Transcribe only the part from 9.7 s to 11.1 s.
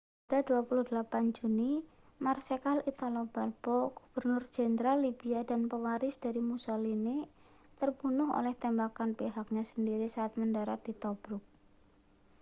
sendiri saat mendarat di